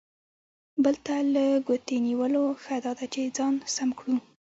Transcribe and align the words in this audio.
بل 0.83 0.95
ته 1.05 1.15
له 1.33 1.45
ګوتې 1.67 1.97
نیولو، 2.05 2.43
ښه 2.61 2.75
دا 2.83 2.91
ده 2.97 3.05
چې 3.13 3.21
ځان 3.37 3.53
سم 3.75 3.89
کړو. 3.99 4.15